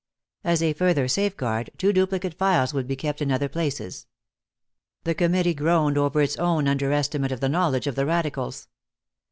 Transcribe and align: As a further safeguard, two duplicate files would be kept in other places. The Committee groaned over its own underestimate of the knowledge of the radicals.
As 0.43 0.63
a 0.63 0.73
further 0.73 1.07
safeguard, 1.07 1.69
two 1.77 1.93
duplicate 1.93 2.33
files 2.33 2.73
would 2.73 2.87
be 2.87 2.95
kept 2.95 3.21
in 3.21 3.31
other 3.31 3.47
places. 3.47 4.07
The 5.03 5.13
Committee 5.13 5.53
groaned 5.53 5.95
over 5.95 6.21
its 6.21 6.37
own 6.37 6.67
underestimate 6.67 7.31
of 7.31 7.39
the 7.39 7.49
knowledge 7.49 7.85
of 7.85 7.93
the 7.95 8.07
radicals. 8.07 8.67